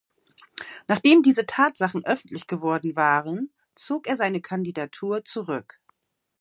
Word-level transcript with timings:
Nachdem 0.87 1.21
diese 1.21 1.45
Tatsachen 1.45 2.03
öffentlich 2.05 2.47
geworden 2.47 2.95
waren, 2.95 3.51
zog 3.75 4.07
er 4.07 4.17
seine 4.17 4.41
Kandidatur 4.41 5.23
zurück. 5.25 5.79